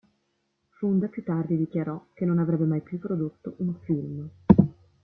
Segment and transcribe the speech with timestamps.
[0.79, 4.27] Fonda più tardi dichiarò che non avrebbe mai più prodotto un film.